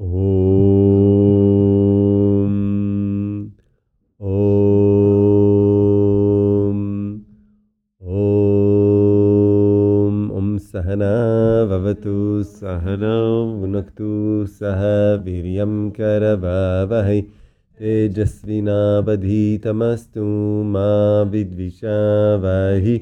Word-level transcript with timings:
ॐ 0.00 0.04
सहना 10.58 11.06
भवतु 11.70 12.42
सह 14.46 14.82
वीर्यं 15.24 15.90
करवावहै 15.90 17.22
तेजस्विनावधीतमस्तु 17.78 20.24
मा 20.74 21.22
विद्विषावहि। 21.22 23.00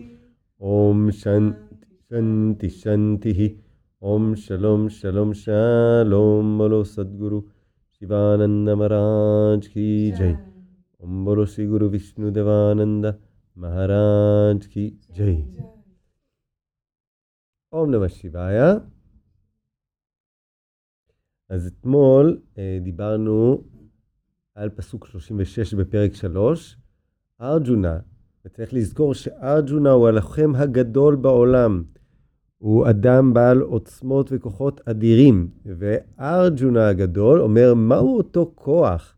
ॐ 0.62 1.10
शन्ति 1.10 2.68
शन्तिः। 2.68 3.71
ॐ 4.01 4.33
शलोम 4.35 4.87
शलोम 4.99 5.33
शलोम 5.43 6.57
बोलो 6.57 6.83
सद्गुरु 6.83 7.41
शिवानंद 8.01 8.69
महाराज 8.69 9.67
की 9.67 10.11
जय 10.11 10.37
ओम 11.01 11.25
बोलो 11.25 11.45
श्री 11.45 11.67
गुरु 11.67 11.89
विष्णु 11.89 12.31
देवानंद 12.31 13.05
महाराज 13.55 14.67
की 14.67 14.89
जय 15.17 15.41
אום 17.73 17.91
נמא 17.95 18.07
שיבאיה. 18.07 18.73
אז 21.49 21.67
אתמול 21.67 22.41
אה, 22.57 22.79
דיברנו 22.83 23.63
על 24.55 24.69
פסוק 24.69 25.07
36 25.07 25.73
בפרק 25.73 26.15
3, 26.15 26.77
ארג'ונה, 27.41 27.99
וצריך 28.45 28.73
לזכור 28.73 29.13
שארג'ונה 29.13 29.91
הוא 29.91 30.07
הלוחם 30.07 30.55
הגדול 30.55 31.15
בעולם. 31.15 31.83
הוא 32.62 32.90
אדם 32.90 33.34
בעל 33.34 33.60
עוצמות 33.60 34.28
וכוחות 34.32 34.80
אדירים, 34.84 35.48
וארג'ונה 35.66 36.88
הגדול 36.88 37.40
אומר 37.40 37.74
מהו 37.74 38.16
אותו 38.16 38.52
כוח 38.54 39.16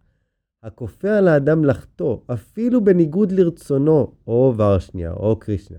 הכופה 0.62 1.10
על 1.18 1.28
האדם 1.28 1.64
לחטוא, 1.64 2.16
אפילו 2.26 2.84
בניגוד 2.84 3.32
לרצונו, 3.32 4.12
או 4.26 4.54
ורשניה, 4.56 5.12
או 5.12 5.36
קרישנה. 5.36 5.78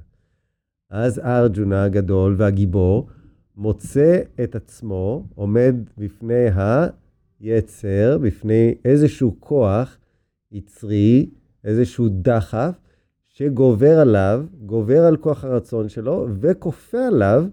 אז 0.90 1.20
ארג'ונה 1.20 1.84
הגדול 1.84 2.36
והגיבור 2.38 3.08
מוצא 3.56 4.22
את 4.44 4.56
עצמו 4.56 5.28
עומד 5.36 5.76
בפני 5.98 6.46
היצר, 7.40 8.18
בפני 8.22 8.76
איזשהו 8.86 9.36
כוח 9.40 9.98
יצרי, 10.52 11.30
איזשהו 11.64 12.08
דחף, 12.12 12.76
שגובר 13.38 14.00
עליו, 14.00 14.46
גובר 14.66 15.04
על 15.04 15.18
כוח 15.18 15.44
הרצון 15.44 15.90
שלו, 15.90 16.28
וכופה 16.40 17.08
עליו, 17.08 17.46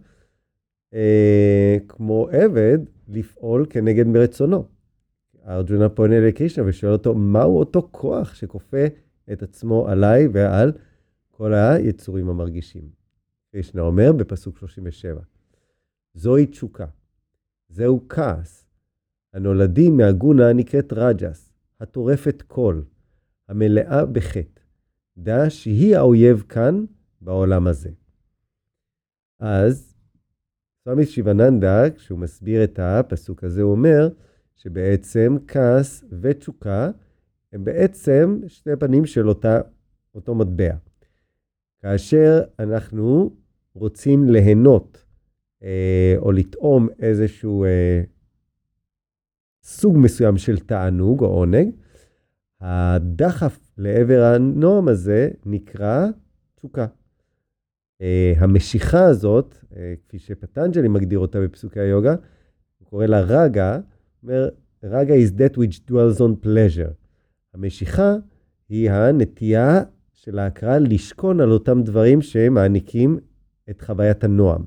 אה, 0.95 1.77
כמו 1.89 2.29
עבד, 2.33 2.79
לפעול 3.09 3.67
כנגד 3.71 4.07
מרצונו. 4.07 4.69
ארג'ונה 5.49 5.89
פונה 5.89 6.21
לקרישנה 6.21 6.65
ושואל 6.69 6.93
אותו, 6.93 7.15
מהו 7.15 7.59
אותו 7.59 7.89
כוח 7.91 8.35
שכופה 8.35 8.87
את 9.33 9.43
עצמו 9.43 9.89
עליי 9.89 10.29
ועל 10.33 10.73
כל 11.31 11.55
היצורים 11.55 12.29
המרגישים? 12.29 12.89
קרישנה 13.53 13.83
אומר 13.83 14.13
בפסוק 14.13 14.59
37, 14.59 15.21
זוהי 16.15 16.47
תשוקה, 16.47 16.87
זהו 17.69 18.01
כעס, 18.09 18.67
הנולדים 19.35 19.97
מהגונה 19.97 20.49
הנקראת 20.49 20.93
רג'ס, 20.93 21.53
הטורפת 21.81 22.43
קול, 22.47 22.85
המלאה 23.49 24.07
בחטא. 24.07 24.62
דע 25.17 25.51
שהיא 25.51 25.97
האויב 25.97 26.45
כאן 26.49 26.85
בעולם 27.21 27.67
הזה. 27.67 27.91
אז 29.41 29.95
סמי 30.85 31.07
שיבננדה, 31.07 31.91
כשהוא 31.91 32.19
מסביר 32.19 32.65
את 32.65 32.79
הפסוק 32.83 33.45
הזה, 33.45 33.63
הוא 33.63 33.73
אומר 33.73 34.09
שבעצם 34.57 35.37
כעס 35.49 36.05
ותשוקה 36.21 36.91
הם 37.53 37.65
בעצם 37.65 38.41
שני 38.47 38.77
פנים 38.77 39.07
של 39.07 39.29
אותה, 39.29 39.61
אותו 40.15 40.35
מטבע. 40.35 40.75
כאשר 41.81 42.43
אנחנו 42.59 43.37
רוצים 43.75 44.29
ליהנות 44.29 45.05
אה, 45.63 46.15
או 46.17 46.33
לטעום 46.33 46.89
איזשהו 46.99 47.65
אה, 47.65 48.03
סוג 49.63 49.97
מסוים 49.99 50.37
של 50.37 50.59
תענוג 50.59 51.21
או 51.21 51.27
עונג, 51.27 51.71
הדחף 52.63 53.59
לעבר 53.79 54.23
הנועם 54.23 54.89
הזה 54.89 55.31
נקרא 55.47 56.07
תשוקה. 56.55 56.87
Uh, 58.03 58.05
המשיכה 58.39 59.05
הזאת, 59.05 59.55
uh, 59.63 59.77
כפי 60.03 60.19
שפטנג'לי 60.19 60.89
מגדיר 60.89 61.19
אותה 61.19 61.41
בפסוקי 61.41 61.81
היוגה, 61.81 62.15
הוא 62.79 62.89
קורא 62.89 63.07
לה 63.07 63.21
רגה, 63.21 63.81
אומר, 64.23 64.49
רגה 64.83 65.15
is 65.15 65.31
that 65.39 65.57
which 65.57 65.91
dwells 65.91 66.21
on 66.21 66.47
pleasure. 66.47 66.93
המשיכה 67.55 68.15
היא 68.69 68.91
הנטייה 68.91 69.83
של 70.13 70.39
ההכרה 70.39 70.79
לשכון 70.79 71.41
על 71.41 71.51
אותם 71.51 71.83
דברים 71.83 72.23
שמעניקים 72.23 73.19
את 73.71 73.81
חוויית 73.81 74.25
הנועם. 74.25 74.65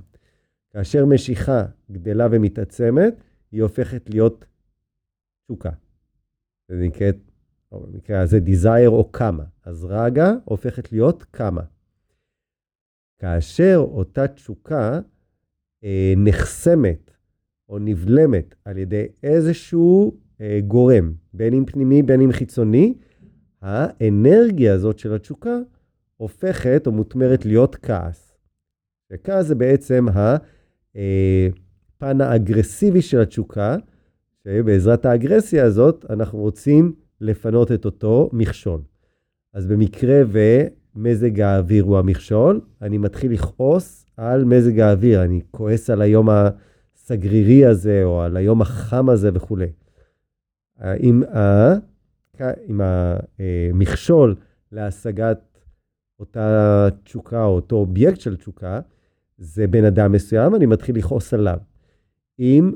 כאשר 0.74 1.06
משיכה 1.06 1.66
גדלה 1.92 2.28
ומתעצמת, 2.32 3.24
היא 3.52 3.64
הופכת 3.64 4.10
להיות 4.10 4.46
תשוקה. 5.46 5.70
זה 6.68 6.76
נקראת 6.76 7.18
או 7.72 7.80
במקרה 7.80 8.22
הזה 8.22 8.40
desire 8.46 8.88
או 8.88 9.12
כמה. 9.12 9.44
אז 9.66 9.86
רגע 9.86 10.32
הופכת 10.46 10.92
להיות 10.92 11.24
כמה. 11.24 11.62
כאשר 13.20 13.76
אותה 13.78 14.28
תשוקה 14.28 15.00
אה, 15.84 16.14
נחסמת 16.18 17.12
או 17.70 17.80
נבלמת 17.80 18.56
על 18.66 18.78
ידי 18.78 19.06
איזשהו 19.24 20.18
אה, 20.42 20.60
גורם, 20.68 21.14
בין 21.34 21.54
אם 21.54 21.66
פנימי, 21.66 22.04
בין 22.04 22.22
אם 22.22 22.32
חיצוני, 22.32 22.94
האנרגיה 23.62 24.74
הזאת 24.74 25.00
של 25.00 25.14
התשוקה 25.14 25.58
הופכת 26.18 26.88
או 26.88 26.92
מותמרת 26.92 27.46
להיות 27.46 27.76
כעס. 27.76 28.38
וכעס 29.12 29.46
זה 29.46 29.56
בעצם 29.56 30.06
הפן 30.10 32.22
אה, 32.22 32.28
האגרסיבי 32.28 33.02
של 33.02 33.22
התשוקה, 33.22 33.78
שבעזרת 34.44 35.06
האגרסיה 35.06 35.66
הזאת 35.66 36.06
אנחנו 36.10 36.40
רוצים 36.40 36.94
לפנות 37.26 37.72
את 37.72 37.86
אותו 37.86 38.30
מכשול. 38.34 38.82
אז 39.54 39.66
במקרה 39.66 40.22
ומזג 40.28 41.40
האוויר 41.40 41.84
הוא 41.84 41.98
המכשול, 41.98 42.62
אני 42.82 42.98
מתחיל 42.98 43.34
לכעוס 43.34 44.06
על 44.18 44.44
מזג 44.44 44.80
האוויר, 44.80 45.24
אני 45.24 45.42
כועס 45.52 45.90
על 45.90 46.02
היום 46.02 46.30
הסגרירי 46.30 47.66
הזה, 47.66 48.02
או 48.04 48.22
על 48.22 48.38
היום 48.38 48.62
החם 48.62 49.10
הזה 49.10 49.30
וכולי. 49.34 49.68
אם, 51.00 51.24
המכשול 53.70 54.36
להשגת 54.72 55.40
אותה 56.20 56.88
תשוקה, 57.04 57.44
או 57.44 57.56
אותו 57.56 57.76
אובייקט 57.76 58.20
של 58.20 58.36
תשוקה, 58.36 58.80
זה 59.38 59.68
בן 59.68 59.86
אדם 59.86 60.12
מסוים, 60.12 60.56
אני 60.56 60.66
מתחיל 60.66 60.98
לכעוס 60.98 61.34
עליו. 61.34 61.58
אם 62.40 62.74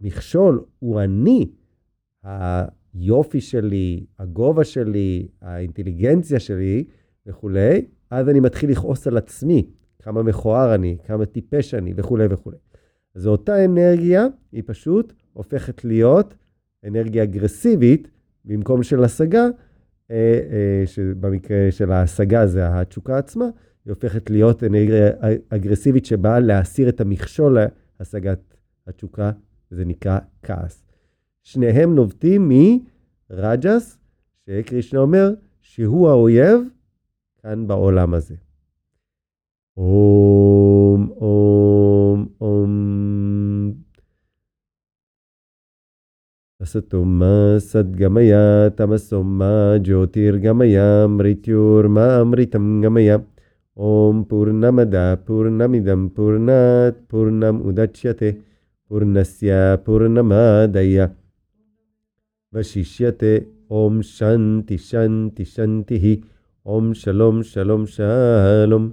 המכשול 0.00 0.64
הוא 0.78 1.00
אני, 1.00 1.50
היופי 2.94 3.40
שלי, 3.40 4.06
הגובה 4.18 4.64
שלי, 4.64 5.28
האינטליגנציה 5.42 6.40
שלי 6.40 6.84
וכולי, 7.26 7.84
אז 8.10 8.28
אני 8.28 8.40
מתחיל 8.40 8.70
לכעוס 8.70 9.06
על 9.06 9.16
עצמי, 9.16 9.66
כמה 9.98 10.22
מכוער 10.22 10.74
אני, 10.74 10.96
כמה 11.04 11.26
טיפש 11.26 11.74
אני 11.74 11.92
וכולי 11.96 12.26
וכולי. 12.30 12.56
אז 13.14 13.26
אותה 13.26 13.64
אנרגיה, 13.64 14.26
היא 14.52 14.62
פשוט 14.66 15.12
הופכת 15.32 15.84
להיות 15.84 16.34
אנרגיה 16.84 17.22
אגרסיבית, 17.22 18.08
במקום 18.44 18.82
של 18.82 19.04
השגה, 19.04 19.44
אה, 20.10 20.40
אה, 20.50 20.86
שבמקרה 20.86 21.66
של 21.70 21.92
ההשגה 21.92 22.46
זה 22.46 22.80
התשוקה 22.80 23.18
עצמה, 23.18 23.44
היא 23.84 23.92
הופכת 23.92 24.30
להיות 24.30 24.64
אנרגיה 24.64 25.10
אגרסיבית 25.48 26.06
שבאה 26.06 26.40
להסיר 26.40 26.88
את 26.88 27.00
המכשול 27.00 27.58
להשגת 28.00 28.54
התשוקה, 28.86 29.30
זה 29.70 29.84
נקרא 29.84 30.18
כעס. 30.42 30.84
שניהם 31.43 31.95
נובטים 31.95 32.51
מרג'ס, 33.31 33.97
שקרישנה 34.45 34.99
אומר 34.99 35.33
שהוא 35.61 36.09
האויב 36.09 36.61
כאן 37.43 37.67
בעולם 37.67 38.13
הזה. 38.13 38.35
אום, 39.77 41.09
אום, 41.09 42.27
אום. 42.41 42.69
असतोमा 46.61 47.59
सद्गमय 47.59 48.33
तमसोमा 48.79 49.51
ज्योतिर्गमय 49.85 50.77
मृत्युर्मामृतं 51.09 52.65
गमय 52.83 53.15
ॐ 53.89 54.21
पूर्णमद 54.29 54.95
पूर्णमिदं 55.27 56.07
पूर्णात् 56.07 56.97
पूर्णम् 57.11 57.61
उदच्यते 57.61 58.31
पूर्णस्य 58.89 59.53
पूर्णमादय 59.85 61.07
वशिष्यते 62.53 63.33
ॐ 63.71 64.01
शन्ति 64.01 64.77
शन्ति 64.77 65.45
शन्तिः 65.45 66.05
ॐ 66.65 66.93
शलोम 66.93 67.41
शलोम 67.41 67.85
शलोम 67.85 68.91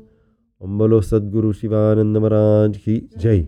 ॐ 0.62 0.78
बोलो 0.78 1.00
सद्गुरु 1.00 1.52
शिवानंद 1.52 2.16
महाराज 2.16 2.76
की 2.76 3.00
जय 3.18 3.46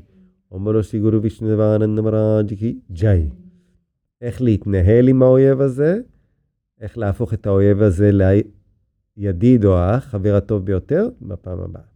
אומר 0.53 0.73
לו 0.73 0.83
שיגורו 0.83 1.23
וישנדבנן 1.23 1.99
מראג'יקי 2.01 2.79
ג'אי. 2.93 3.29
איך 4.23 4.43
להתנהל 4.43 5.09
עם 5.09 5.23
האויב 5.23 5.61
הזה, 5.61 6.01
איך 6.81 6.99
להפוך 6.99 7.35
את 7.35 7.47
האויב 7.47 7.83
הזה 7.83 8.11
לידיד 9.17 9.65
או 9.65 9.77
האח, 9.77 10.05
חבר 10.05 10.35
הטוב 10.35 10.65
ביותר, 10.65 11.09
בפעם 11.23 11.59
הבאה. 11.59 11.92